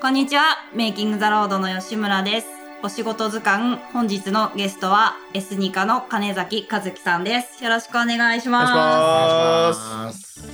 [0.00, 0.56] こんにちは。
[0.74, 2.46] メイキングザロードの吉村です。
[2.82, 7.62] お仕事図鑑、本日のゲストは、エスニカの金崎和樹さんです。
[7.62, 8.72] よろしくお願いします。
[8.72, 10.48] ます。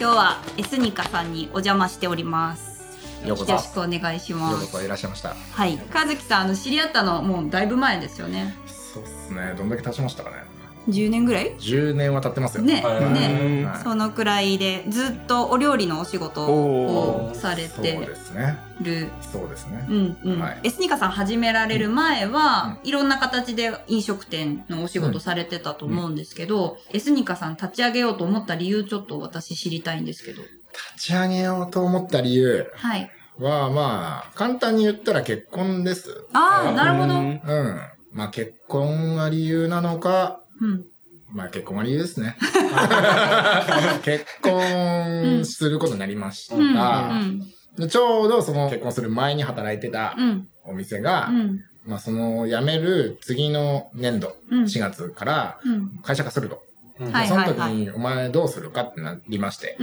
[0.00, 3.24] 今日はエスニカさんにお邪魔しております。
[3.24, 4.72] よろしくお願いしまようこす。
[4.72, 5.28] そいらっしゃいました。
[5.28, 5.78] はい。
[5.94, 8.52] 和樹さん、あの、知り合ったのもうだいぶ前ですよね。
[8.66, 9.54] そうっすね。
[9.56, 10.55] どんだけ経ちましたかね。
[10.88, 12.64] 10年ぐらい？10年は経ってますよ。
[12.64, 13.64] ね、はいね。
[13.64, 18.58] はいそのくらいで、ずっとお料理のお仕事をされそうてですね。
[18.80, 19.92] るそうですねう。
[19.92, 30.42] んうんはいエスニカさん始められる前は、いろんな形で飲食店のお仕事されてたと思うんですけど、エスニカさん立ち上げようと思った理由ちょっと私知りたいんですけど。
[30.42, 33.10] 立ち上げようと思った理由はい。
[33.38, 36.26] は、まあ、簡単に言ったら結婚です。
[36.32, 37.14] ああ、なるほど。
[37.14, 37.16] う。
[37.16, 37.80] うんんうん。
[38.12, 40.84] まあ、結婚が理由なのか、うん。
[41.32, 42.36] まあ、結婚が理由ですね。
[44.04, 46.56] 結婚することになりました。
[47.78, 50.48] うちょうどその結婚する前に働いてたうん。
[50.64, 51.60] お店が、うん。
[51.86, 54.64] まあ、その辞める次の年度、うん。
[54.64, 55.90] 4月からうん。
[56.02, 56.62] 会社化すると。
[56.98, 57.04] そ
[57.36, 59.76] の時に、お前どうするかってなりまして。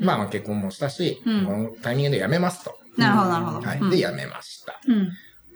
[0.00, 2.76] まあまあ結婚もしたし、うんこのタイミングで辞めますと。
[2.98, 3.66] なるほど、なるほど。
[3.66, 3.78] はい。
[3.78, 4.78] うんで、辞めました。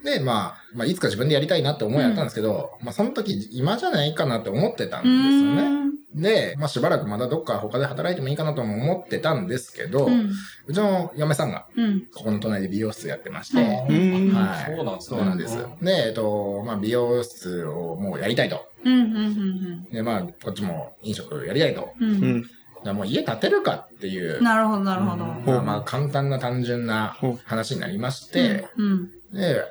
[0.05, 0.19] うん。
[0.19, 5.85] で、まあ、まあ、いつか自分でやりたいなって思いやったんですけど、まあ、その時、今じゃないかなって思ってたんですよね。
[6.15, 10.09] で、まあ、しばらくまだどっか他で働いてもいいかなとも思ってたんですけど、う。
[10.09, 10.31] うん
[10.73, 12.01] ちの嫁さんが、うん。
[12.13, 15.17] ここの隣で美容室やってまして、はいうんはいそうなんですね。
[15.17, 15.57] そうなんです。
[15.81, 18.65] で、えっと、まあ、美容室をもうやりたいと。
[18.83, 18.93] うん。
[18.93, 19.15] うん。
[19.15, 19.83] うん。
[19.91, 21.93] で、まあ、こっちも飲食やりたいと。
[21.99, 22.09] うん。
[22.09, 22.23] うん。
[22.23, 22.43] うん。
[22.43, 25.25] じゃあもう家建てるかっていう、なるほど、なるほど。
[25.25, 29.09] うんまあまあ簡単な単純な話になりまして、うん。
[29.33, 29.63] で、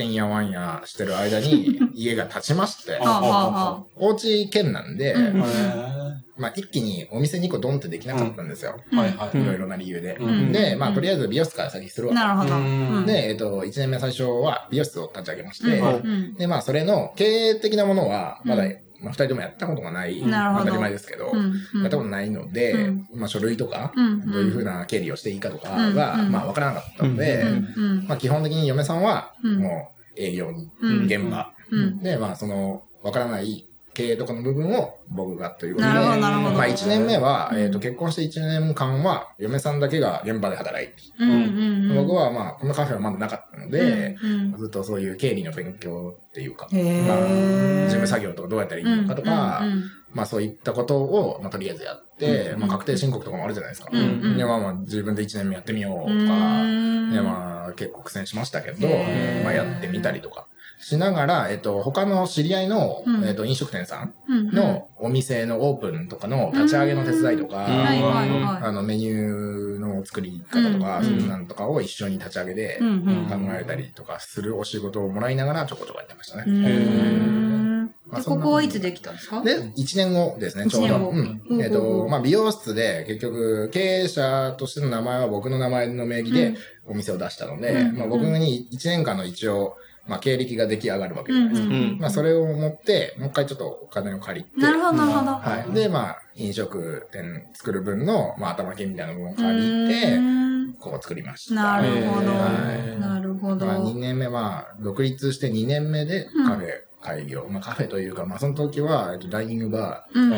[0.00, 2.98] てんやわんやしてる間に 家が建ちまして、
[3.96, 5.14] お家兼なんで、
[6.36, 8.76] まあ一気にお店2個ドンってできなかったんですよ。
[8.92, 9.44] いはい。
[9.46, 10.16] ろいろな理由で。
[10.18, 10.52] うん。
[10.52, 12.14] で、まあとりあえず美容室から先するあ。
[12.14, 12.44] なわ。
[12.44, 12.64] るほど。
[12.64, 13.06] うん。
[13.06, 15.82] で、えっと、1年目最初は美容室を立ち上げまして、
[16.38, 21.82] で、まあそれの経営的なものは、まだ、うんまあ二人ともやったことがない、当たり前ですけど、うんうん。
[21.82, 23.08] やったことないので、うん。
[23.14, 26.32] まあ書類とか、うんどういうふうな経理をしていいかとかうんが、うん。
[26.32, 29.58] まあわからなかったので、うんうんまあ基本的に嫁さんは、うん。
[29.58, 31.04] もう営業に、うん。
[31.06, 32.02] 現場、うん。
[32.02, 36.54] で、まあその、わからない経営とかの部分を僕がということで、なるほどなるほど。
[36.54, 37.60] まあ1年目は、うん。
[37.60, 42.06] えっ、と、結婚して1年間は、嫁さんだけが現場で働いて、うんうんうん。
[42.06, 46.82] 僕はまあ、このカフェはまだなかったので、うんずっとそういう経理の勉強っていうか、まあ、
[47.86, 52.60] 事務作業とかどうやったらいいのかとか、うんまあそういったことを、まあとりあえずやって、うん。
[52.60, 53.90] まあ確定申告とかもあるじゃないですか。
[53.92, 54.02] うんう
[54.34, 54.36] ん。
[54.36, 57.12] で、まあまあ自分で1年目やってみようとか、うん。
[57.12, 58.88] で、まあ結構苦戦しましたけど、
[59.44, 60.48] まあやってみたりとか
[60.82, 63.24] しながら、えっと、他の知り合いの、うん。
[63.24, 64.14] えっと、飲食店さん
[64.52, 71.04] のお店のオープンとかの立ち上げの手伝いとか、あのメニューの作り方とか、うん。
[71.04, 72.84] そういうなんとかを一緒に立ち上げで考
[73.60, 76.44] えたりとかするお仕事をもらいながらちょこちょこやってましたね。
[78.10, 79.42] まあここはいつできたんですか？
[79.42, 80.96] で、1年後ですね、ちょうど。
[81.10, 81.42] うん。
[81.48, 86.56] うんえっ、と、まあ、美容室で、結局、経営者としての名前は僕の名前の名義でうん。
[86.92, 87.96] お店を出したので、うん。
[87.96, 91.68] まあ、僕に1年間の一応、まあ、経歴が出来上がるわけじゃないですか。
[91.68, 95.32] うんまあ、それを持って、もう一回ちょっとお金を借りて、なるほどなるほど。
[95.32, 95.72] はい。
[95.72, 100.40] で、まあ、飲食店作る分の、まあ、頭金みたいなものを借りうて、ん。
[100.80, 101.54] ここを作りました。
[101.54, 102.30] なるほど。
[102.30, 103.00] はい。
[103.00, 103.66] なるほど。
[103.66, 106.68] まあ、2年目は、独立して2年目でカフェ
[107.02, 107.46] 開業。
[107.50, 110.30] まあ、カフェというか、まあ、その時は、えっと、ダイニングバー、うん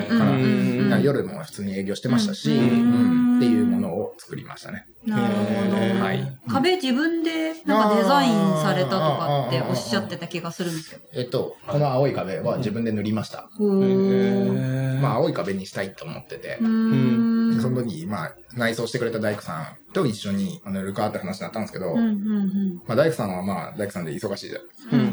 [0.89, 4.87] から夜も普通に営業してましたし、ううんんっていうものを作りましたね。
[5.05, 6.05] なるほど。
[6.05, 6.39] はい。
[6.49, 11.03] 壁自分でなんかデザインされたとかっておっしゃってた気がするんですけど。
[11.15, 13.49] えっと、この青い壁は自分で塗りました。
[13.59, 16.59] まあ、青い壁にしたいと思ってて。
[16.61, 17.61] う、ーん。
[17.61, 25.01] その時、まあ、内装してくれた大工さんと一緒に塗るかって話になったんですけど、うんうんまあ、大工さんはまあ、大工さんで忙しいじゃん。
[25.01, 25.07] うん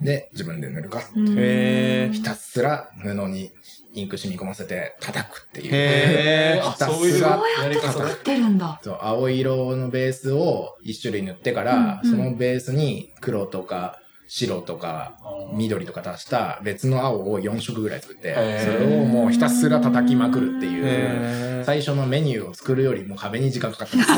[0.00, 0.04] うん。
[0.04, 1.00] で、自分で塗るか。
[1.00, 3.50] ひたすら布に
[3.96, 5.70] インク染み込ませて叩くっていう。
[5.72, 6.70] へー。
[6.72, 8.78] ひたそういうやり方作ってるんだ。
[8.82, 12.16] そう、青色のベースを一種類塗ってから、うんうん。
[12.16, 13.98] そのベースに黒とか
[14.28, 15.16] 白とか
[15.54, 18.34] 緑とか足した別の青を4色ぐらい作って、
[18.64, 24.12] それをもうひたすら叩きまくるっていう、へー最初のメニューを作るよりも壁に時間かかってます。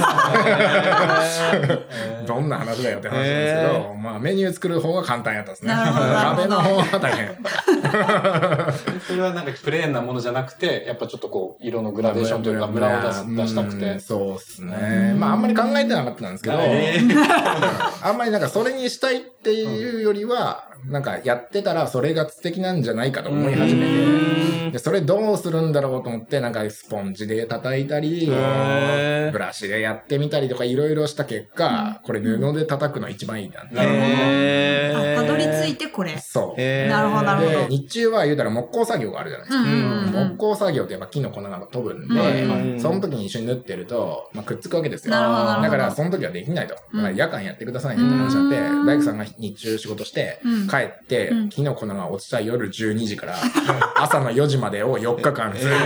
[2.27, 5.73] どんな話だよって話なんですけど、まあメニュー作る方が簡単やったですね。
[5.73, 7.39] 壁の方は大変。
[9.01, 13.99] それはなんかプレーンなものじゃなくて、やっぱちょっとこう、色のグラデーションというか、ムラを出す出したくうんて。
[13.99, 15.15] そうですね。
[15.17, 17.01] まああんまり考えてなかったんですけど、え
[18.05, 33.75] あんまりなんかそれにしたいっていうよりは、なんかやってたらそれが素敵なんじゃないかと思い始めて、で、それどうするんだろうと思って、なんかスポンジで叩いたり、ブラシでやってみたりとかいろいろした結果、これ布で叩くの一番いいなって。
[33.75, 36.17] なるほどへーあ、たどり着いてこれ。
[36.19, 36.61] そう。
[36.89, 39.65] なるほどなるほどで、日中は言うたら木工作業があるじゃないですか。
[39.65, 45.13] うんうんうん木工作業ってやっぱ木の粉が飛ぶんで、うんその時に一緒に縫ってると、まあ、くっつくわけですよ。
[45.13, 46.75] だから、その時はできないと。
[46.75, 53.37] だからうん夜間やってくださいねって話になって、うん大工さんが日中仕事して、うん帰ってうん、木の粉が落ちた夜12時から、
[53.97, 55.77] 朝の4時までを4日間ずっと、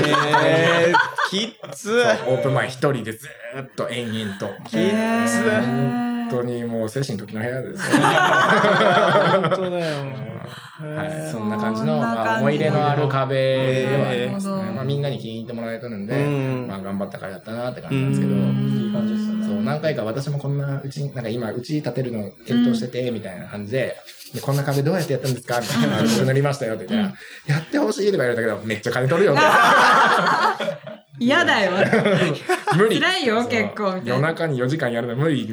[0.44, 4.46] えー、きっつオープン前一人でずーっと延々と。
[4.68, 4.90] きっ
[5.26, 7.96] つ本当にもう精神時の部屋ですよ。
[9.40, 10.32] 本当だよ。
[10.82, 14.62] はい、そんな感じの、まあ、思い入れのある壁ではありますね。
[14.72, 18.42] まあ、みんなに気に入ってもらえてるんで、うんまあ、頑張ったからやったなって感じなんですけど、うん
[18.72, 19.46] いい感じですよね。
[19.46, 23.96] そう、何回か私もこんなうち、なんか今、うち建てるの検討してて、みたいな感じで、
[24.34, 29.42] で、こんな壁どうやってやったんですかみたいな、僕塗りましたよって言ったら、やってほしいとか言われたけど、めっちゃ金取るよって。
[31.18, 31.72] 嫌だよ。
[32.76, 33.00] 無理。
[33.00, 35.52] 辛いよ結構夜中に4時間やるの無理。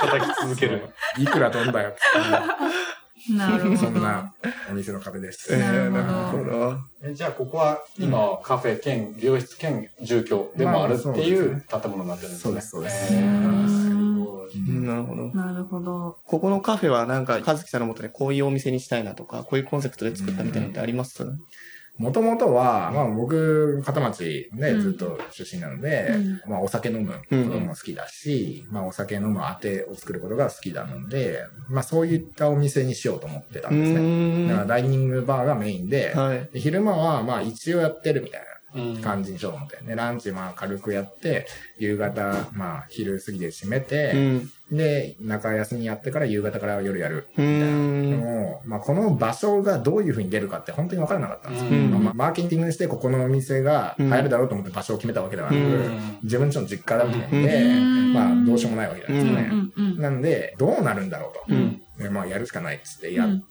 [0.00, 0.88] 叩き続ける。
[1.18, 2.00] いくら飛んだよって
[3.34, 3.76] なるほど。
[3.76, 4.32] そんな
[4.70, 5.54] お店の壁です。
[5.54, 6.76] えなるー、ほどなるほど。
[7.04, 12.40] えじゃあ、ここは今はカフェ兼美容室兼住居でもあるっていう建物になってるんですね。
[12.42, 15.28] そうですそうですなるほど。
[15.34, 16.18] なるほど。
[16.26, 21.24] ここのカフェはなんか、和樹さんのもとでこういうお店にしたいなとか、こういうコンセプトで作ったみたいなのってあります？
[22.00, 26.14] もともとは、まあ僕、片町でうんずっと出身なので、
[26.46, 34.48] うまあお酒飲むことも好きだし、まあお酒飲むあてを作ることが好きなので、まあそういったお店にしようと思ってたうんですね。
[34.48, 36.48] だからダイニングバーがメインで、はい。
[36.54, 38.40] で昼間はまあ一応やってるみたい
[38.74, 39.76] うんな感じにしようと思って。
[39.84, 41.46] で、ランチまあ軽くやって、
[41.78, 44.50] 夕方、まあ昼過ぎで閉めうて、ん。
[44.70, 47.26] で、中休みやってから夕方から夜やる。
[47.36, 48.20] うでん。
[48.20, 51.70] も、まあ、この場所がどういう風に出るかって本当に分からなかったんですよ。
[51.70, 59.48] うんまあ、マーケティングしてここのお店が流行るだろうと思って場所を決めたわけではなく、うん自分ちの実家だったのうで、んまあ、どうしようもないわけなんですよね。
[59.50, 61.54] うんうんなんで、どうなるんだろうと。
[61.54, 61.80] うん。
[61.98, 63.42] でまあ、やるしかないっつってやって、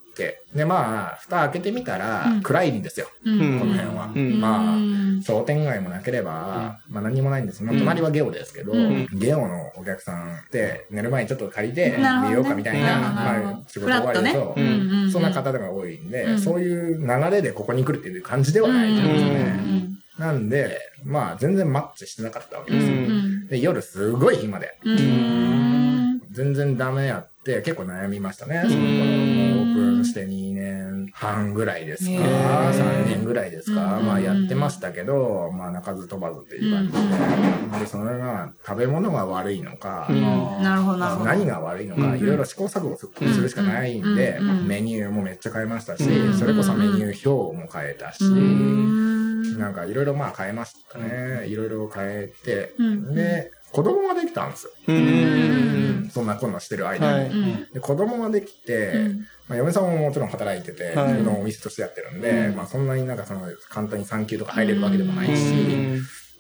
[0.54, 3.60] で、まあ、蓋開けてみたらうん、暗いんですよ、うん。
[3.60, 4.12] この辺は。
[4.16, 4.40] うん。
[4.42, 5.22] まあ、うん。
[5.24, 7.64] 商店街もなければ、まあ何もないんです。
[7.64, 9.08] まあ隣はゲオですけど、うん。
[9.14, 14.64] ゲオのお客さんって寝る前にちょっと借りて見ようかみたいな、まあ仕事終わりだと、フラットね。
[14.64, 16.40] うんうんそんな方が多いんで、うん。
[16.40, 19.34] そういう流れでここに来るっていう感じではないんですうん。
[19.34, 19.90] ね。
[20.20, 22.94] なんで、まあ全然マッチしてなかったわけですよ。
[22.94, 23.48] うん。
[23.48, 24.78] で、夜すごい暇で、
[26.32, 28.64] 全然ダメやって結構悩みましたね。
[28.66, 28.70] ん。
[28.70, 32.72] その頃もうオープンして2年半ぐらいですか、へー。
[32.74, 34.06] 3年ぐらいですか、うん。
[34.06, 40.22] まあやってましたけど、まあ鳴かず飛ばずっていう感じで、で、それが食べ物が悪いのか、うん。
[40.64, 41.26] なるほどなるほど。
[41.26, 42.20] 何が悪いのか、うん。
[42.20, 44.68] いろいろ試行錯誤するしかないんで、うん。
[44.68, 46.38] メニューもめっちゃ変えましたし、うん。
[46.38, 49.58] それこそメニュー表も変えたし、うん。
[49.58, 51.48] なんかいろいろまあ変えましたね。
[51.48, 53.16] いろいろ変えて、うん。
[53.16, 54.72] で、子供ができたんですよ。
[54.88, 56.10] うん。
[56.12, 57.14] そんなこんなしてる間に。
[57.14, 65.54] はいうんで子供ができて、うんまあ、嫁さんももちろん働いてて、はい自分のお店としてやってるんで、うんまあそんなになんかその簡単に産休とか入れるわけでもないし、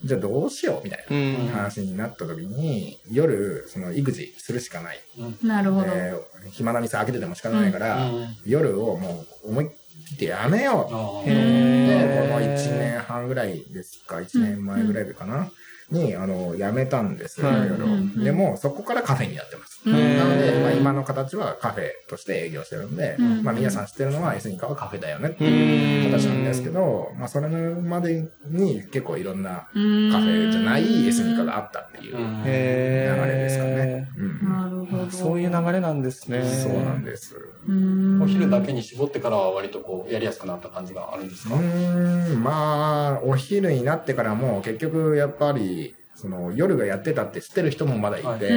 [0.03, 1.47] じゃあどうしようみたいうん。
[1.47, 4.99] な話になった時に、夜、その育児するしかない。
[5.43, 5.87] なるほど。
[5.87, 6.13] で
[6.51, 9.69] 暇な店開けてても仕方ないから、うん夜をもう思い
[10.09, 15.51] 切ってやめようこの1年半ぐらいですか、1年前ぐらいかな、
[15.91, 19.81] に、あの、辞めたんですよ、はい夜をうんでも、そこからカフェになってます。
[19.85, 34.09] うんなので、まあ、今の形はカフェとして営業してるんで、うんまあ、皆さん知ってるのはエスニカはカフェだよねっていう形なんですけど、まあ、それまでに結構いろんなカフェじゃないエスニカがあったっていう流れですかね。
[34.17, 35.11] うんなるほど。
[35.11, 36.43] そういう流れなんですね。
[36.43, 37.35] そうなんです。
[37.67, 38.18] うん
[38.49, 48.41] だけに絞ってからは割とこう、やりやすくなった感じがあるんですうかーん、まあ、お昼になってからも結局やっぱり、その夜がやってたって知ってる人もまだいて、はい。
[48.41, 48.47] う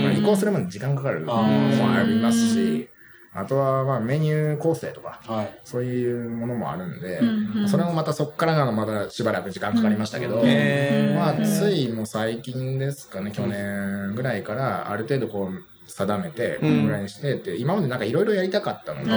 [0.00, 0.02] ん。
[0.04, 2.88] まあ、移行するまで時間かかるのもありますし、
[3.34, 5.60] あとはまあメニュー構成とか、はい。
[5.64, 7.24] そういうものもあるんで、う
[7.64, 19.10] んそれもまたそっからがまたしばらく時間かかりましたけど、うんまあついもう最近ですかね、去年ぐらいからある程度こう定めて、このぐらいにしてって、今までなんかいろいろやりたかったので、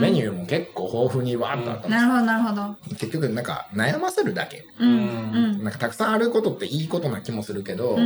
[0.00, 2.08] メニューも結構豊富にわーっとあったんですよ。
[2.08, 2.54] なるほど、なるほ
[2.88, 2.96] ど。
[2.96, 4.64] 結局なんか悩ませるだけ。
[4.78, 7.98] なんかたくさんあることっていいことな気もするけど、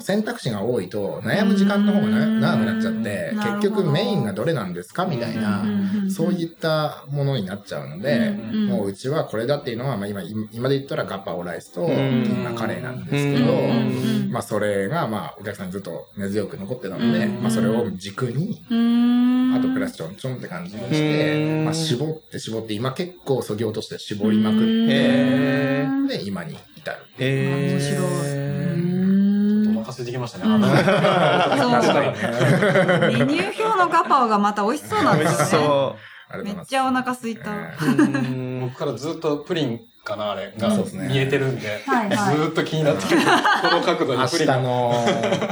[0.00, 11.94] 選択肢が多いと悩む時間の方が長くなっちゃって、結局メインがどれなんですかみたいな、うんそういったものになっちゃうので、うんもううちはこれだっていうのは、まあ、今、今で言ったらガッパオライスとキん。
[11.96, 14.30] ーマカレーなんですけど、うん。
[14.30, 17.42] まあそれがまあお客さんにずっと根強く残ってたので、うん。
[17.42, 19.54] まあそれを軸に、うん。
[19.54, 21.64] あとプラスちょんちょんって感じにしうて、ん。
[21.64, 26.98] まあ、絞って絞って、今結構削ぎ落として絞りまくって、へで、今に至る。
[27.18, 28.00] 面白い。
[29.64, 29.74] うおん。
[29.84, 30.44] 腹空いてきましたね。
[30.46, 30.64] うん。
[30.64, 31.70] あそう。
[31.70, 31.78] の
[33.08, 35.96] メニュー表のガパオがまた美味しそうなんですよ
[36.42, 36.42] ね。
[36.42, 37.52] めっちゃお腹空いた。
[38.60, 42.36] 僕からずっとプリンかな、あれが見えてるんで、はいはい。
[42.36, 43.22] ずーっと気になってる。
[43.22, 43.26] こ
[43.76, 45.06] の角度にプリン日の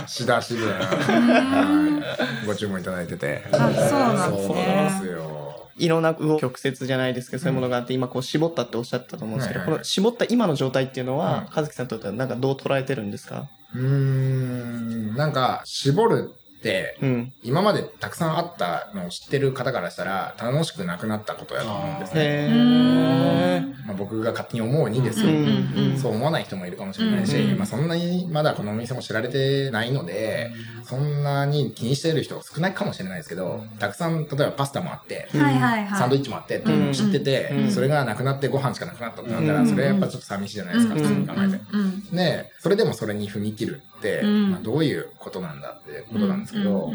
[0.07, 3.45] 仕出しで、はいご注文いただいてて。
[3.53, 4.49] あそうなんですね。
[4.49, 5.69] そうなんですよ。
[5.79, 13.49] いろんな曲折じゃないですけど、そういうものがあって、今こう絞ったっておっしゃってたと思うんですけど、この絞った今の状態っていうのはうん、和樹さんにとってはなんかどう捉えてるんですか？
[13.75, 17.33] うーん、なんか、絞るって、うん。
[17.43, 23.72] 今までたくさんあったのを知ってる方からしたら、楽しくなくなったことやと思うんですね。
[23.87, 25.31] まあ、僕が勝手に思うにですよ。
[25.31, 30.51] うんうんそう思わない人もいるかもしれないし、うんまあ、そんなにまだこのお店も知られてないので、
[30.85, 35.29] そんなに気にしてる人少ないかもしれないですけど、たくさん、例えばパスタもあって。
[35.33, 41.61] サンドイッチもあってっていうのを知ってて、うんそれがなくなってご飯しかなくなったってなったら、うんそれはやっぱちょっと寂しいじゃないですか、うん普通に考えて。
[41.73, 43.83] うんで、それでもそれに踏み切る
[44.23, 46.91] まあ、どういうことなんだってことなんですけど、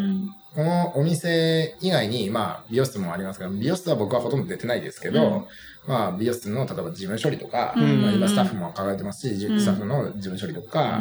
[0.58, 5.46] このお店以外に、まあ、美容室もありますが、美容室は僕はほとんど出てないですけど、うん。
[5.88, 9.60] まあ、美容室の、例えば事務処理とか、うんまあ、今スタッフも抱えてますし、うん。
[9.60, 11.00] スタッフの事務処理とか、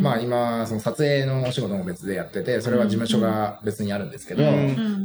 [0.00, 4.42] まあ、今、その撮影のお仕事も別でやってて、それは事務所が別にあるんですけど、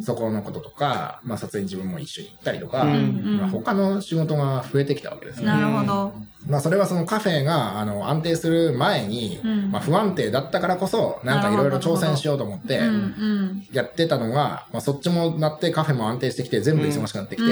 [0.02, 5.46] そこのこととか、まあ、撮影に自分も一緒に行ったりとか、うんまあ、他の仕事が増えてきたわけですね。
[5.46, 6.31] なるほど。
[6.48, 9.72] まあ、それはそのカフェが、あの、安定する前に、うん。
[9.72, 17.52] まあ、不安定だったからこそ、なんかいろいろ挑戦しようと思ってう、んやってたのが、まあ、そっちもなってカフェも安定してきて、全部忙しくなってきて、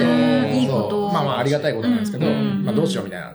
[0.66, 1.12] そう。
[1.12, 2.64] まあまあありがたいことなんですけど、うん。
[2.64, 3.34] まあどうしようみたいな、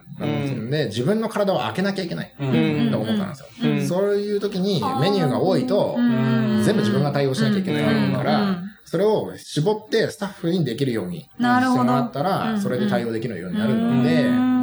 [0.69, 2.33] で自分の体を開けなきゃいけない。
[2.37, 3.29] と思ったん。
[3.29, 3.47] ですよ。
[3.63, 3.87] うん。
[3.87, 6.61] そういう時にメニューが多いとう、ん。
[6.63, 8.71] 全部自分が対応しなきゃいけないから、うん。
[8.83, 12.61] それを絞ってスタッフにできるようにしてもらったうら、ん。
[12.61, 14.54] それで対応できるようになるうんので、うん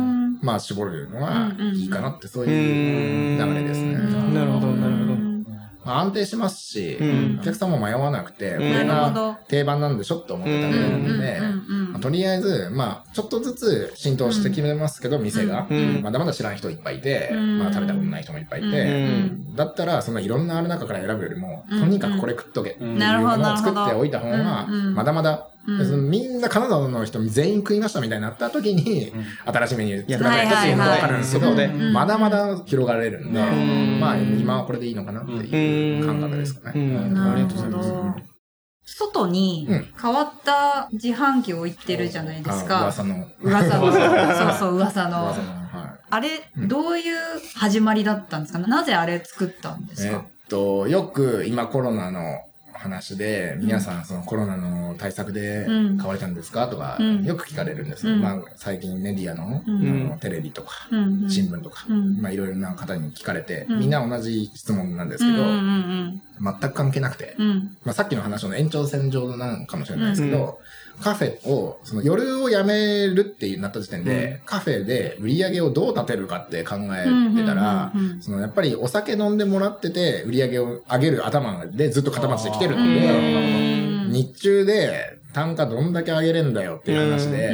[0.43, 3.95] まあ絞るのがいいかなって、そうういう流れですね。
[3.95, 4.35] うん。
[4.35, 5.33] なるほどなるほど。
[5.85, 7.39] まあ安定してますし、うん。
[7.41, 8.73] お客さんも迷わなくて、こうん。
[8.73, 11.41] れが定番なんでしょって思って食べるので、
[11.93, 16.03] まあとりあえず、まあ、ちょっとずつ浸透してきてますけど、店が、うん。
[16.03, 17.59] まだまだ知らん人いっぱいいて、うん。
[17.61, 22.71] まあ、食べたことない人もいっぱいいて、うんだったら、そのいろんなある中から選ぶよりも、うんとにかくこれ食っとけ。
[22.71, 36.81] っていうなるほどものを作っておいた方が、まだまだ、うんでそのみんな金沢の人全員食いましたみたいになった時に、うん新しいメニュー作らないとっていうのがわかるんですけど、はいはいはいうんまだまだ広がれるんで、うんまあ、今はこれでいいのかなっていう感覚ですかね。
[36.81, 38.15] うんなるほありがとうございますど。
[38.85, 42.81] 外にうん変わった自販機を置いてるじゃないですあか。
[42.83, 43.27] 噂の。
[43.41, 43.93] 噂の。
[43.93, 43.99] そ
[44.57, 45.43] うそう、噂の噂。
[45.43, 45.49] の。
[45.73, 46.29] はあれ、
[46.59, 47.17] うんどういう
[47.55, 48.59] 始まりだったんですか？
[48.59, 49.97] なぜあれ作ったんでい。
[49.99, 52.21] えっすかと、よく今コロナの
[52.83, 55.99] 話で、皆さんそのコロナの対策でうん。
[55.99, 56.67] 買われたんですか？
[56.69, 57.25] とか、うん。
[57.25, 58.15] よく聞かれるんですよ。
[58.15, 58.21] うん。
[58.21, 60.07] まあ、最近メディアの,、うん。
[60.07, 60.89] あのテレビとか、
[61.29, 62.21] 新聞とか、うん。
[62.21, 63.79] まあいろいろな方に聞かれて、うん。
[63.79, 67.37] みんな同じ質問なんですけど、全く関係なくて、
[67.85, 70.59] まあさっきの話の延長線上なのかもしれないですけど、
[71.01, 77.07] カフェを、その夜をやめるってなった時点で、カフェで売り上げをどう立てるかって考え
[77.37, 87.53] てたら、そのやっぱりお酒飲んでもらってて売り上げを上げる頭でずっと固まってきてるんで、日中で単価どんだけ上げれんだよっていう話で、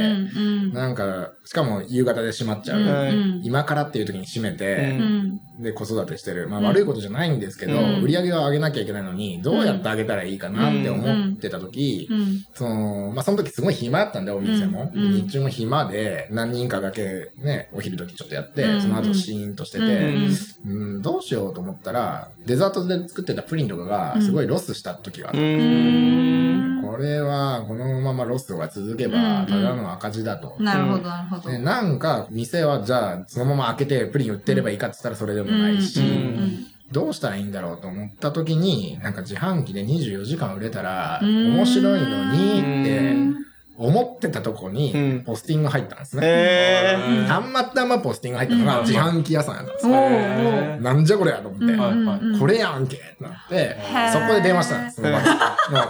[0.73, 2.81] なんか、しかも夕方で閉まっちゃう。
[2.81, 5.41] うん今からっていう時に閉めうて、ん。
[5.63, 6.49] で、子育てしてる。
[6.49, 8.03] まあうん悪いことじゃないんですけど、うん。
[8.03, 12.45] 売り上げを上げなきゃいけないのに、どうやって上げたらいいかなって思ってた時、うん。
[12.55, 14.91] その、まあその時すごい暇だったんで、お店も。
[14.95, 15.13] うん。
[15.15, 18.83] 日中も暇で、何人かだけね、お昼時ちょっとやって、うん。
[18.83, 20.33] その後シーンとしてて、うん。
[20.67, 25.35] うん、どうしようと思ったら、デザートで作ってたプリンとかがすごいロスした時があった。
[25.35, 26.48] うん。
[26.91, 30.57] これは、このままロスが続けば、うんただの赤字だと。
[30.59, 31.51] なるほど、なるほど。
[31.51, 41.55] で、なんか、店はじゃあ、そのまま開けてプリン売ってればいいかって言ったらそれでもないし、うんどうしたらいいんだろうと思った時に、なんか自販機で24時間売れたら、うん。
[41.55, 43.48] 面白いのにってうん
[43.79, 46.23] 思ってたとこにうん、ポスティング入ったんですね。
[46.25, 47.27] えうん。
[47.27, 48.87] たんまたまポスティング入ったのがうん。
[48.87, 49.97] 自販機屋さんやったんですおよ。
[49.97, 52.39] ーおーなんじゃこれやと思って。
[52.39, 55.03] これやんけってなってー、そこで電話したんです。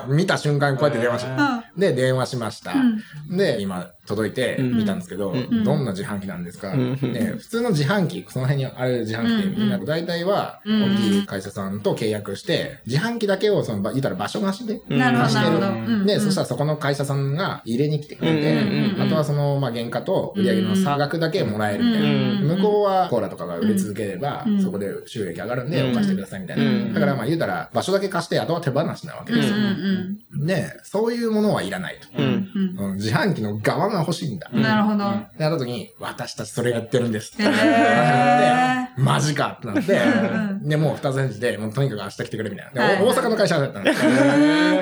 [0.09, 1.64] 見た瞬間にこうやって電話した。
[1.78, 2.75] うんで、電話しました。
[3.30, 4.76] で、今、届いてうん。
[4.78, 5.64] 見たんですけど、うん。
[5.64, 6.92] どんな自販機なんですか、うん。
[7.12, 9.70] ね、普通の自販機、その辺にある自販機ってみん。
[9.70, 14.99] な大体はうん大きい会社さんと契約して、自販機だけをその、ば言ったら場所なしで、うん。
[14.99, 15.92] なるほど、してるなるほど。
[15.92, 19.02] うんで、そしたらそこの会社さんが入れに来てくれて、うんうんうん。
[19.02, 22.08] あとはその、まあ、原価と売り上げの差額だけもらえるみたいな。
[22.08, 24.62] うん向こうはコーラとかが売れ続ければ、うん。
[24.62, 25.90] そこで収益上がるんで、うん。
[25.90, 26.64] お貸してくださいみたいな。
[26.64, 26.94] うん。
[26.94, 29.58] だからまあ言うたら、場所だけ貸して、あとは手放しなわけうんうですよ。
[29.58, 30.47] ん。
[30.47, 32.09] で、そういうものはいらないと。
[32.19, 32.97] うん。
[32.97, 34.51] 自販機の側が欲しいんだ。
[34.53, 34.63] うん。
[34.63, 34.99] なるほど。
[35.39, 37.41] で、あった時に、私たちそれやってるんです。
[37.41, 37.49] へー
[38.88, 39.97] でマジかってなって、
[40.64, 42.83] うで、もう二つ返事で、もうとにかく明日来てくれみたいな。
[43.00, 44.11] 大阪の会社だったんですよ。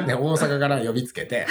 [0.07, 1.47] で、大阪から呼びつけて、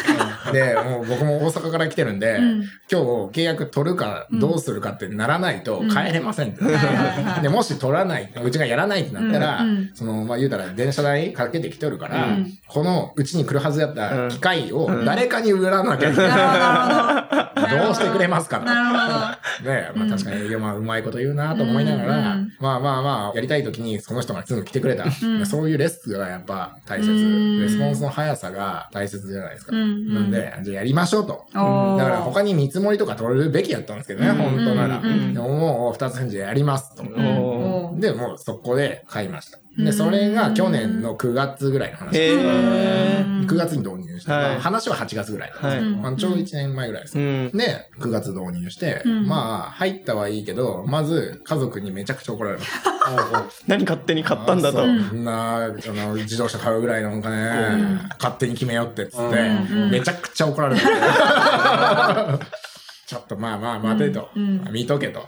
[0.51, 2.63] で、もう僕も大阪から来てるんで、うん。
[2.91, 6.55] 今日契約取るかどうするかってならないと帰れません
[7.41, 12.57] で、もし取らない、うちがやらないってなったら、その、まあ、言うたら電車代かけてきてるから、うん。
[12.67, 17.77] このうちに来るはずやった機械を誰かに売らなきゃいけない。
[17.77, 17.85] ど。
[17.85, 18.65] どうしてくれますかと。
[18.65, 19.71] なるほど。
[19.71, 25.05] ねまあ確かに営業マンうまいこと言うなと思いながら、うんまあまあまあ、やりたい時にその人がすぐ来てくれた。
[25.05, 27.09] んそういうレスがやっぱ大切。
[27.09, 29.71] うんレスポンスの速さが大切じゃないですか。
[29.73, 31.45] なんで、じゃあやりましょうと。
[31.53, 31.59] だ
[32.03, 35.01] から他に見積もりとか取るべきやったんですけどね、うん本当なら。
[35.01, 35.07] で
[35.39, 37.03] ももう二つ返事でやりますと。
[37.97, 39.59] で、もうそこで買いました。
[39.77, 42.45] で、うんそれが去年の9月ぐらいの話へです。
[42.45, 43.47] ー。
[43.47, 47.21] 9月に導入して、はいまあ話は8月ぐらいだったんですけど、はいまあちょうど1年前ぐらいですう。
[47.21, 47.51] ん。
[47.51, 52.71] で、9月導入して、うんまあ、入ったはいいけど、まず、家族にめちゃくちゃ怒られます。
[53.67, 54.79] 何勝手に買ったんだと。
[54.79, 59.39] そんな、あの、自動車買うぐらいのお金、勝手に決めよってっつって、
[59.71, 60.81] うんめちゃくちゃ怒られて。
[63.05, 64.29] ちょっとまあまあ待てと。
[64.35, 65.27] うん見とけと。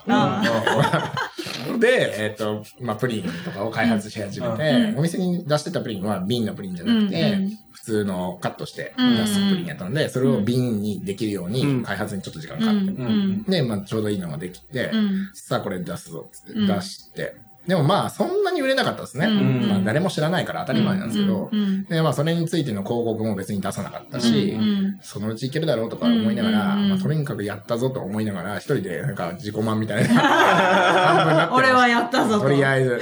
[1.75, 7.57] あで、えっ、と、まあプリンとかを開発し始めて、うんお店に出してたプリンは瓶のプリンじゃなくて、うんうん。
[7.71, 11.53] 普通のカットして出すプリンやったので、それを瓶にできるよううん。
[11.53, 15.29] に開発にちょっと時間かかって、で、まあちょうどいいのができて、うん。
[15.33, 16.67] さあこれ出すぞっつってうん。
[16.67, 17.35] 出して、
[17.67, 19.25] でもまあそんなに売れなかったですね。
[19.25, 19.67] うん。
[19.67, 21.49] まあ誰も知らないから当たり前なんですけど、
[21.89, 24.99] でまあそれについての広告も別に出さなかったし、うん。
[25.01, 31.49] そのうちいけるだろうとか思いながら、まあ、とにかくやったぞと思いながら、一人でなんか自己満みたいな。
[31.53, 32.45] 俺はやったぞと。
[32.45, 33.01] とりあえず。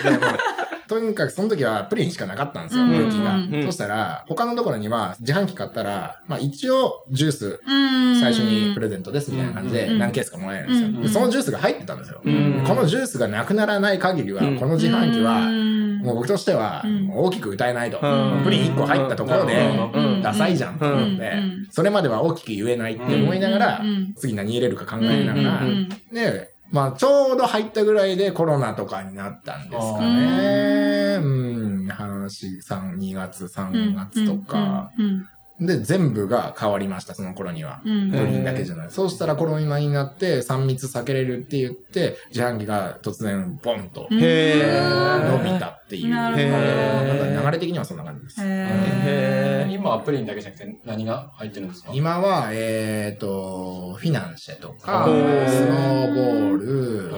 [0.88, 2.92] とにかくその時はプリンしかなかったんですよ、うん。
[2.92, 3.36] 武器が。
[3.36, 3.64] うん。
[3.66, 8.20] そしたら、他のところには自販機買ったら、まあ一応ジュースうん。
[8.20, 10.00] 最初にプレゼントですみたいな感じでうん。
[10.00, 10.88] 何ケースかもらえるんですよ。
[10.88, 11.02] うん。
[11.02, 12.22] でそのジュースが入ってたんですよ。
[12.24, 12.64] うん。
[12.66, 14.60] このジュースがなくならない限りは、うん。
[14.60, 16.00] この自販機は、うん。
[16.00, 17.12] もう僕としてはうん。
[17.12, 18.00] 大きく歌えないと。
[18.02, 18.44] うん。
[18.44, 19.56] プリン1個入ったところで
[19.94, 25.62] うん、ダサいじゃんと思ってうん、それまでは大きく言えないって思いながらうん、次何入れるか考えながら
[26.76, 31.20] まあちょうど入ったぐらいでコロナとかになったんですかね。
[31.24, 34.92] うん、話、3、2月、3月とか。
[35.00, 35.26] うん
[35.60, 37.82] で、全部が変わりました、その頃には。
[37.86, 38.92] うんプリンだけじゃない。
[38.92, 46.10] そうしたらコロナになって3密避けれるって言って、自販機が突然ボンと伸ーびたっていう。
[46.10, 48.42] な流れ的にはそんな感じです。
[48.42, 51.92] へへ今はプリンだけじゃなくて何が入ってるんですか？
[51.94, 57.15] 今は、えっ、と、フィナンシェとか、スノーボール、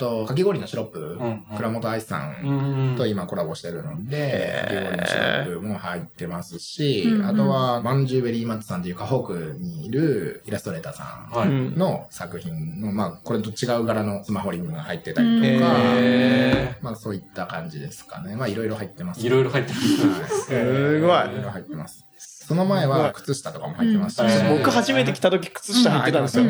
[0.00, 11.48] と、かき氷のシロップ、ん倉本愛さんんと今コラボしてるので、かき氷のシロップも入ってますし、うんうんあとは、まんじゅうベリーマッツさんっていう河北にいるイラストレーターさはい。
[11.48, 18.36] うんんの作品の、まあ、これと違う柄のスマホリングが入ってたりとか、へまあ、そういった感じですかね。
[18.36, 19.24] まあ、いろいろ入ってます。
[19.24, 19.78] いろいろ入ってる。
[19.78, 22.09] すごいいろいろ入ってます。
[22.50, 26.44] その前は靴下とかも入ってますし、うん僕初めて来た時靴下入ってたんですよ。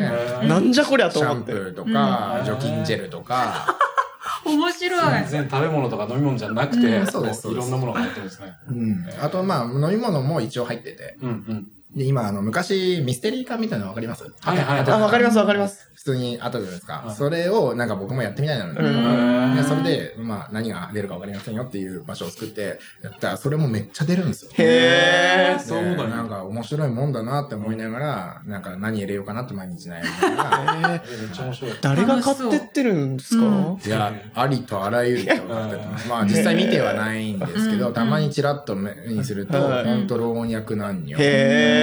[0.47, 1.51] なんじゃこりゃとシャン思って。
[1.51, 3.77] プーとか、うん除菌ジェルとか、
[4.43, 5.11] 面白い。
[5.29, 8.51] 全然食べ物とか飲み物じゃなくうて、んそうですこいろんなものが入ってるんですね。
[8.67, 9.05] うん。
[9.21, 11.17] あと、まあ、飲み物も一応入ってて。
[11.21, 11.67] うんうん。
[11.95, 14.23] で、今、あの、昔、ミステリー缶みたいなのわかります？
[14.23, 15.89] はいはいあとあ、わかりますわかります。
[15.93, 16.93] 普通にあったじゃないですか。
[17.05, 18.73] はいそれを、なんか僕もやってみたいなの
[19.55, 24.51] で、それで、まあ、何が出るかわかりませんよっていう場所を作って、やったら、それもめっちゃ出るんですよ。
[24.57, 25.57] へー。
[25.57, 31.71] でそうだねなんか面白いもんだなって思いながら、なんか何入れようかなって毎日悩みながら、えーめっちゃ面白い。
[31.81, 33.45] 誰が買ってってるんですか？
[33.45, 36.07] うんいや、ありとあらゆる人が買ってます。
[36.07, 41.17] まあ実際見てはないんですけど、うんたまにチラッと目にすると、はいほんと老若男女。
[41.19, 41.80] へ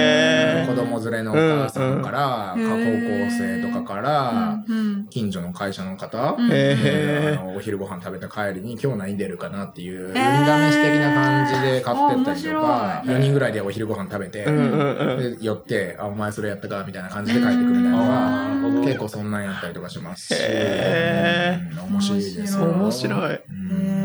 [0.65, 0.67] ー。
[0.67, 7.41] 子供連れのお母さんから、うんか高校生とかから、うん近所の会社の方、うんへー。
[7.41, 14.45] あのお昼ご飯食べた帰りに今日何出るかなっていう、運試し的な感じで買ってったりとか、あ面4人ぐらいでお昼ご飯食べて。
[14.45, 17.91] で寄って、あ、お前それやったかみたいな感じで帰ってくるみたいな
[18.55, 18.81] のが。
[18.85, 22.65] 結構そんなんやったりとかしますし、へうん面白いですよ。
[22.65, 23.39] 面白い。
[23.49, 23.98] うん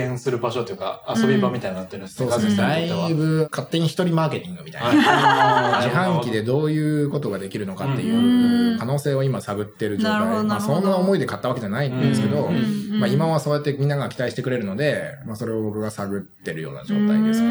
[0.00, 2.30] なんか実験する場所というか、遊び場みたいになってるんですね。
[2.56, 3.08] だ。
[3.08, 4.88] いぶ勝手に一人マーケティングみたいな。
[4.88, 10.44] はい自販機でどういうことができるのかっていううん可能性を今探ってる状態。
[10.44, 17.46] まあそんな思いで買ったわけじゃないんですけど、うんまあ今はそうやってみんなが期待してくれるので、まあそれを僕が探ってるような状態ですか。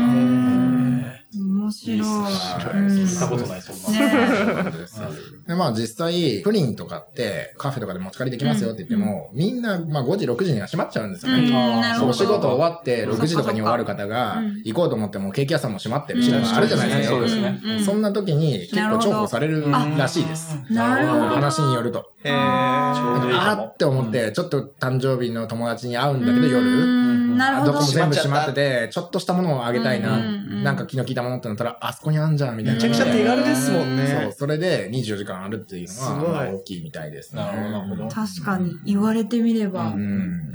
[1.33, 1.97] 面白い。
[1.97, 2.71] いいっすね。
[2.73, 2.87] うん。
[2.87, 4.71] 聞いたことないそうなん。
[4.71, 5.01] です
[5.47, 11.45] で、まあ実際、プリンとかってカフェとかで持ち帰りできますよって言っても、みんな、まあ5時、6時には閉まっちゃうんですようん。
[11.45, 11.97] ね。
[12.01, 16.45] お仕事終わって6時とかに終わる方がうん、行こうと思ってもケーキ屋さんも閉まってるし、うん。
[16.45, 17.15] あるじゃないですか。
[17.15, 17.61] そうですね。
[17.63, 17.83] うん。
[17.83, 20.57] そんな時に結構重宝されるらしいです。
[20.69, 21.25] なるほど。
[21.27, 22.11] 話によると。
[22.23, 23.63] へあー。
[23.67, 27.37] って思って、ちょっと誕生日の友達に会うんだけどう夜、ん。
[27.37, 27.71] なるほど。
[27.73, 30.17] どこも全部閉まってて、ちょっとしたものをあげたいな。
[30.63, 32.81] なんか気の利いたものってなったら、あそこにあんじゃん、みたいな。
[32.81, 34.07] めちゃくちゃ手軽ですもんね。
[34.23, 37.41] そう、それで24時間あるっていうのは、すごいまあ大きいみたいですね。
[37.41, 39.93] なるほどなるほど確かに言われてみれば。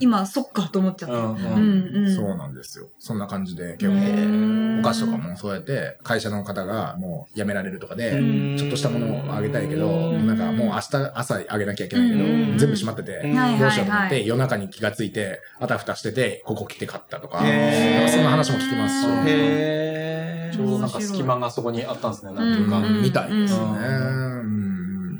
[0.01, 1.15] 今そっかと思っちゃった。
[1.15, 2.15] うんううんんうん。
[2.15, 2.89] そうなんですよ。
[2.99, 14.27] そんな感じで、結構、へお菓子とかもそうやって、会社の方がもう辞められるとかでうん、ちょっとしたものをあげたいけど、うんなんかもう明日朝あげなきゃいけないけどうん、全部閉まってて、どうしようと思って、い。
[14.27, 22.81] 夜中に気がついて、あたふたしてて、ここ来て買ったとか、なんかそんな話も聞きますし、へーちょうどなんか隙間がそこにあったんですね、なんていうか。
[22.81, 23.61] みたいですね。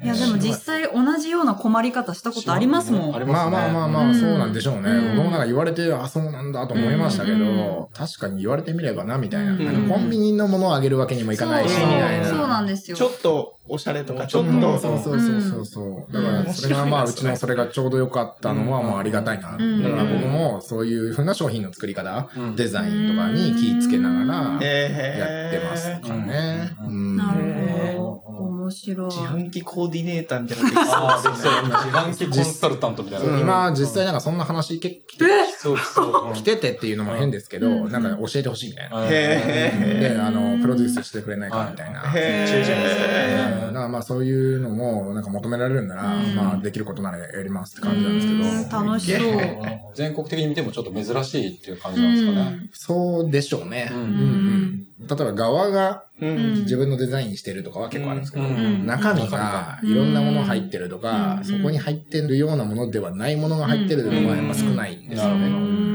[0.03, 3.15] いやでも実際同じような困り方したことありますもん。
[3.17, 3.51] ありますね。
[3.51, 4.91] まあまあまあまあ、うんそうなんでしょうね。
[4.91, 9.53] うん僕もなんか言われて、あ、そうなんだと思いましたけうんど、確かに言われてみればな、みたいな。
[9.53, 12.27] うんなんかコンビニのものをあげるわけにもいかないし、そうみたいな。
[12.27, 12.97] そうなんですよ。
[12.97, 16.13] ちょっとおしゃれとか、ちちょっとそうそうそうそうそう。
[16.13, 19.43] だから、それがまあ、うちのそれがちょうど良かったのは、まあ、ありがたいな。
[19.43, 26.73] だかうんら僕も、そういう風な商品の作り方、うんデザインとかに気ぃつけながら、やってますかね。
[26.81, 28.23] うんうんなるへほ
[28.59, 28.60] ど。
[28.71, 29.11] 面白い。
[29.11, 31.33] 自販機コーディネーターみたいなので きああ、そう。
[31.35, 33.39] 自販機コンサルタントみたいな。
[33.39, 35.25] 今、実際なんかそんな話結構来て
[35.59, 36.35] そうそう。
[36.35, 39.07] 来ててっていうのも変ですけど、うんなんか教えてほしいみたいな。
[39.07, 42.01] へで、あの、プロデュースしてくれないかみたいな。
[43.89, 48.81] まあそういうのもなんか求められるんなら、うんまあできることならやりますって感じなんですけど。
[48.81, 49.31] うん楽しそう。
[49.95, 52.71] 全国的に見てもちょっと珍しいっていう感じなんですかね。
[52.73, 53.91] そうでしょうね。
[53.93, 56.55] うん例えば側がうん。
[56.63, 58.87] 自分のデザインしてるとかは結構あるんですけど、うん。
[58.87, 61.45] 中身がいろんなもの入ってるとか、うん。
[61.45, 65.91] そこに入ってるようなものではないものが入ってるのはやっぱ少ないんですよね。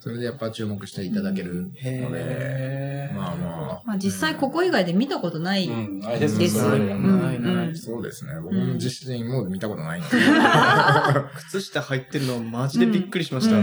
[0.00, 3.16] それでやっぱ注目していただけるので、へー。
[3.16, 5.66] まあままあ実際ここ以外で見たことない。
[5.66, 6.50] です。
[6.50, 7.20] そうん。
[7.22, 7.64] ないな。
[7.64, 7.76] いうん。
[7.76, 8.32] そうですね。
[8.42, 10.02] 僕自身も見たことない。
[11.48, 13.56] 靴下入ってるのマジでびっくりしました。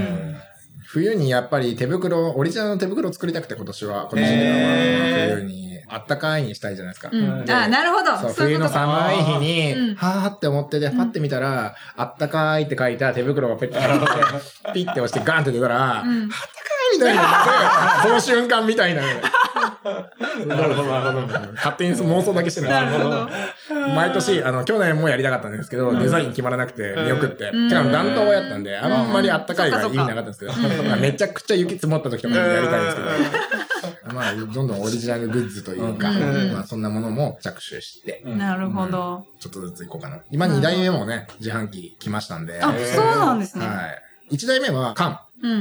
[0.93, 7.09] 冬にやっぱり手袋、オリジナルの手袋を作りたくて今年は、今年では冬にあったかいにしたいじゃないですか。
[7.13, 7.45] うん。
[7.45, 8.17] であ、なるほど。
[8.17, 8.67] そう、冬の。
[8.67, 14.05] 寒い日に、うんはーって思ってで、パッて見たら、あったかいって書いた手袋がペッて入って、
[14.73, 16.29] ピッて押してガンって出たら、うん
[16.93, 19.01] みたいな、その瞬間みたいな。
[19.83, 21.53] なるほど、なるほど。
[21.53, 22.69] 勝手に妄想だけしてる。
[22.69, 23.29] なるほど。
[23.95, 27.49] 毎年、あの、去年もやりたかったんですけど、デザイン決まらなくて見送って。
[27.51, 27.69] うん。
[27.69, 36.53] てか、暖冬やったんで、あんまりあったかいが意味なかったんですけど、まあめちゃくちゃ雪積もった時とかにやりたいんですけど、まあ、どんどんオリジナルグッズというか、うん。
[36.53, 39.25] まあ、そんなものも着手して、なるほど。
[39.39, 40.19] ちょっとずついこうかな。
[40.31, 43.65] 今2代目もね、自販機来ましたんで、あ、そうなんですね。
[43.65, 43.73] は
[44.29, 44.35] い。
[44.35, 45.11] 1代目は缶。
[45.11, 45.17] うん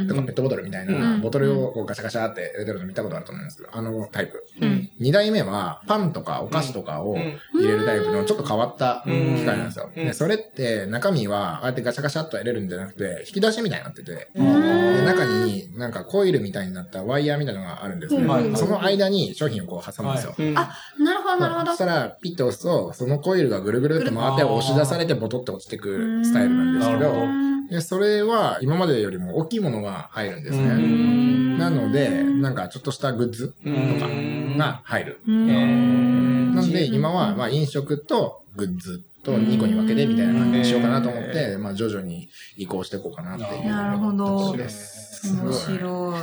[0.08, 1.20] とかペットボトルみたいな、うん。
[1.20, 4.44] ボトルをこうガシャガシャって入れてるの見たことあると思うんですけど、あのタイプ。
[4.60, 4.90] うん。
[5.00, 7.38] 2代目はパンとかお菓子とかをうん。
[7.60, 9.90] 入れるタイプのちょっと変わったうん機械なんですよ。
[9.94, 10.04] うん。
[10.04, 14.96] でそれって中身はああやってガシャガシャっと入れるんじゃなくて、引き出しみたいになってて、うん。
[14.96, 18.22] で中になんかコイルみたいになったワイヤーみたいなのがあるんですね。
[18.22, 18.56] うん。
[18.56, 20.34] その間に商品をこう挟むんですよ。
[20.38, 20.58] うん。
[20.58, 21.66] あなるほど、なるほど。
[21.70, 21.78] そし。
[21.78, 30.74] たら、ピッと押すと、そのコイルがぐるぐるって回って押し出されてボトって落ちてくるスタイルなんですけど、でそれは今までよりも大きいものが入るんですうね。
[30.74, 31.58] ん。
[31.58, 33.54] なので、なんかちょっとしたグッズと
[34.00, 34.08] か
[34.58, 35.20] が入る。
[35.26, 36.54] うん。
[36.54, 45.08] なんで、今は、まあ、飲食とグッズと2個に分けてみたいな感じにしようかなと思って、まあ、徐々に移行していこうかなっていうなるほどところです。
[45.36, 46.14] 面白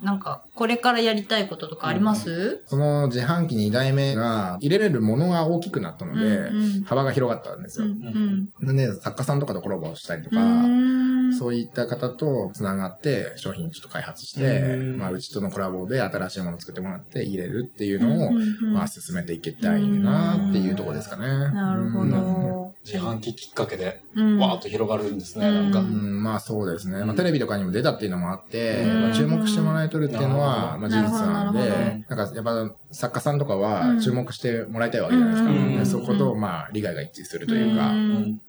[0.00, 0.04] い。
[0.04, 2.62] なんか、これからやりたいこととかあります？
[2.68, 8.10] その自販機2台目が入れれるものが大きくなったので、うん幅が広がったんですうんよ。
[8.14, 8.48] うん。
[8.62, 14.98] なんで、作家さんとかとコラボしたりとうか、んそういった方と繋がって商品ちょっと開発して、うん。
[14.98, 18.32] まあ、うちとのコラボで新しいものを作ってもらって入れるっていうのを、
[18.72, 21.26] まあ、進めていきたいなっていうところですかね。
[21.26, 22.10] なるほうん。
[22.10, 22.74] ど。
[22.84, 24.38] 自販機きっかけで、うん。
[24.38, 25.80] わーっと広がるんですね、なんか。
[25.80, 25.84] う。
[25.84, 26.98] ん、まあそうですね。
[26.98, 29.02] まあうんテレビとかにも出たっていうのもあって、うん。
[29.02, 34.00] まあ注目してもらえとるっていうのは、まあ事実なんでなんかやっぱ作家さんとかうはん。
[34.00, 35.50] 注目してもらいたいわけじゃないですか。
[35.50, 35.76] うん。
[35.76, 38.40] でそこと、まあ利害が一致するというか、ううん。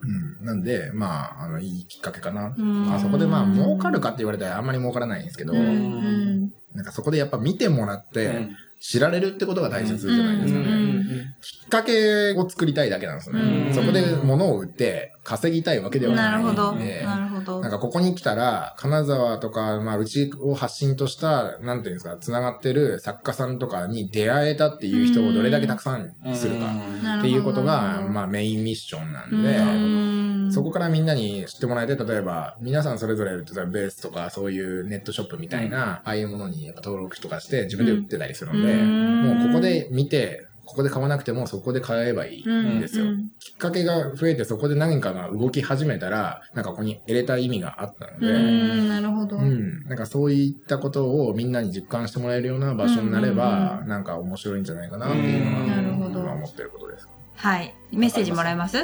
[0.44, 0.46] ん。
[0.46, 2.56] なんで、まあ、あの、いいきっかけかな。
[2.58, 6.52] うんまあそこでまあ儲かるかって言われたらあんまり儲からないんですけど、なん
[6.86, 8.56] かそこでやっぱ見てもらって、うん。
[8.82, 11.01] 知られるってことが大切じゃないですかね。
[11.12, 13.68] うんきっかけを作りたいだけなんですよね。
[13.68, 16.32] うんそこで物を売って稼ぎたいわけではない。
[16.32, 16.78] なるほど。
[16.78, 17.62] でなるほど。
[17.62, 43.06] なんかここに来たら、金沢とか、まあうちを発信とした、なんていうんですか、繋がってる作家さんとかに出会えたっていう人をどれだけたくさんするかなっていうことが、まあメインミッションなんうで、んそこからみんなに知ってもらえて、例えば、皆さんそれぞれ、例えばベースとか、そういうネットショップみたいな、ああいうものにやっぱ登録とかして自分で売ってたりするので、うんもうここで見て、ここで買わなくてもそこで買えばいいんですよ。
[43.06, 49.38] うんきっかけが増えてそこで何かが動き始めたら、なんかここに入れた意味があったのうで、ん、なるほど。
[49.38, 49.84] うん。
[49.86, 57.08] なんかそういったことをみんなに実感してもらえるような場所になれうんばうん、なんか面白いんじゃないかなっていうのうんなるほどは、今思ってることです。
[57.36, 57.76] はい。
[57.92, 58.78] メッセージもらえます？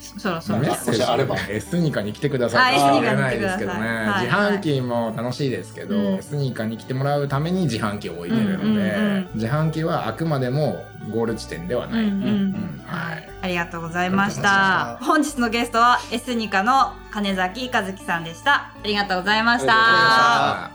[0.00, 0.58] そろそろ。
[0.60, 3.80] メッセージあればエスニカに来てくださいとあは言えないエスニカに来てくださいですけどね。
[4.08, 12.04] はい自販機も楽しいですけど、うんエスニカに来てもらうために自販機を置いてるので、うんうんうん自販機はあくまでもゴール地点ではない。
[12.04, 13.28] うんうんうんはい。
[13.42, 14.98] ありがとうございました。
[15.00, 18.54] 本日のゲストはエスニカの金崎和樹さんでした。
[18.54, 19.72] ありがとうございました。
[19.74, 20.70] あ